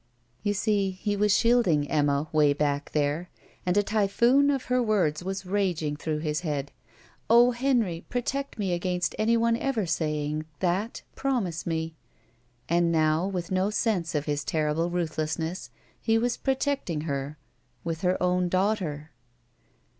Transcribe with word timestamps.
You 0.41 0.55
see, 0.55 0.89
he 0.89 1.15
was 1.15 1.31
shielding 1.37 1.87
Emma 1.87 2.27
way 2.31 2.53
back 2.53 2.89
there, 2.91 3.29
and 3.67 3.77
a 3.77 3.83
typhoon 3.83 4.49
of 4.49 4.63
her 4.65 4.81
words 4.81 5.23
was 5.23 5.45
raging 5.45 5.95
through 5.95 6.17
his 6.21 6.39
head: 6.39 6.71
"Oh, 7.29 7.51
Henry, 7.51 8.03
protect 8.09 8.57
me 8.57 8.73
against 8.73 9.13
anyone 9.19 9.55
ever 9.55 9.85
saying— 9.85 10.45
^that. 10.59 11.03
Promise 11.13 11.67
me. 11.67 11.93
''And 12.67 12.91
now, 12.91 13.27
with 13.27 13.51
no 13.51 13.69
sense 13.69 14.15
of 14.15 14.25
his 14.25 14.43
terrible 14.43 14.89
ruthlessness, 14.89 15.69
he 16.01 16.17
was 16.17 16.35
protecting 16.35 17.01
her 17.01 17.37
with 17.83 18.01
her 18.01 18.17
own 18.23 18.49
daughter. 18.49 19.11